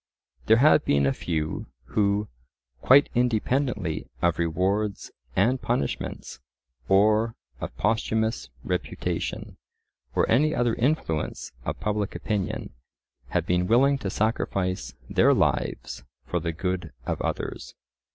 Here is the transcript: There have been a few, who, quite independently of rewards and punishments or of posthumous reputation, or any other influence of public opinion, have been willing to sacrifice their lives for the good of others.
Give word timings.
There 0.47 0.57
have 0.57 0.83
been 0.83 1.05
a 1.05 1.13
few, 1.13 1.67
who, 1.89 2.27
quite 2.81 3.11
independently 3.13 4.09
of 4.19 4.39
rewards 4.39 5.11
and 5.35 5.61
punishments 5.61 6.39
or 6.89 7.35
of 7.59 7.77
posthumous 7.77 8.49
reputation, 8.63 9.57
or 10.15 10.27
any 10.27 10.55
other 10.55 10.73
influence 10.73 11.51
of 11.65 11.79
public 11.79 12.15
opinion, 12.15 12.73
have 13.27 13.45
been 13.45 13.67
willing 13.67 13.99
to 13.99 14.09
sacrifice 14.09 14.95
their 15.07 15.35
lives 15.35 16.03
for 16.25 16.39
the 16.39 16.51
good 16.51 16.91
of 17.05 17.21
others. 17.21 17.75